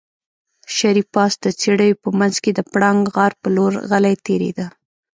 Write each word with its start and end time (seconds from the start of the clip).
شريف 0.77 1.07
پاس 1.15 1.33
د 1.43 1.45
څېړيو 1.59 1.99
په 2.03 2.09
منځ 2.19 2.35
کې 2.43 2.51
د 2.53 2.59
پړانګ 2.71 3.01
غار 3.15 3.33
په 3.41 3.47
لور 3.55 3.73
غلی 3.89 4.15
تېرېده. 4.25 4.65